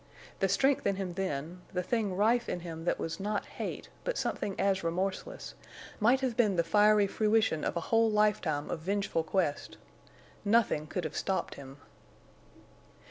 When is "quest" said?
9.21-9.77